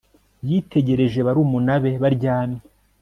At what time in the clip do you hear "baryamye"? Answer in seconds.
2.03-2.61